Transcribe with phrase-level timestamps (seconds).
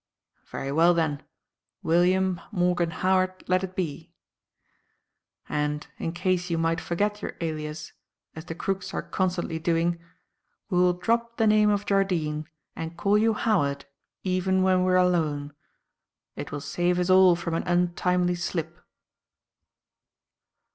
[0.47, 1.21] "Very well, then
[1.83, 4.11] William Morgan Howard let it be.
[5.47, 7.93] And, in case you might forget your alias,
[8.35, 9.99] as the crooks are constantly doing,
[10.71, 13.85] we will drop the name of Jardine and call you Howard
[14.23, 15.53] even when we are alone.
[16.35, 18.79] It will save us all from an untimely slip."